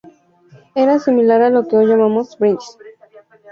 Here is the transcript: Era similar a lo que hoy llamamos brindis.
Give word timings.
Era 0.73 0.97
similar 0.97 1.43
a 1.43 1.51
lo 1.51 1.67
que 1.67 1.77
hoy 1.77 1.85
llamamos 1.85 2.35
brindis. 2.39 2.75